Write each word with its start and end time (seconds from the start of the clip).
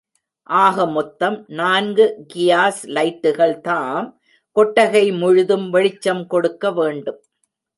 ஆக 0.49 0.85
மொத்தம் 0.85 1.35
நான்கு 1.49 2.05
கியாஸ் 2.33 2.81
லைட்டுகள் 2.87 3.55
தாம் 3.59 4.07
கொட்டகை 4.55 5.05
முழுதும் 5.17 5.69
வெளிச்சம் 5.69 6.27
கொடுக்க 6.27 6.71
வேண்டும். 6.71 7.21